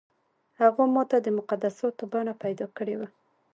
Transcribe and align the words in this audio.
هغو 0.59 0.83
ماته 0.95 1.17
د 1.21 1.27
مقدساتو 1.37 2.03
بڼه 2.11 2.33
پیدا 2.43 2.65
کړې 2.77 2.95
وه. 2.99 3.07